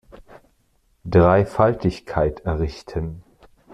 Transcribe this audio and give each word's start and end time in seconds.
Dreifaltigkeit 1.05 2.39
errichten. 2.45 3.21